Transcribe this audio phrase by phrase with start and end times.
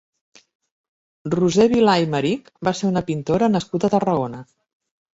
[1.35, 4.47] Roser Vilar Aymerich va ser una pintora nascuda a Tarragona.